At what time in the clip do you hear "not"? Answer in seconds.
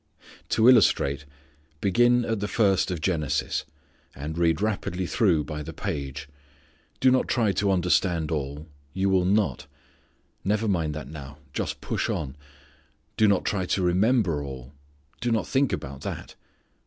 7.11-7.27, 9.25-9.67, 13.27-13.45, 15.31-15.45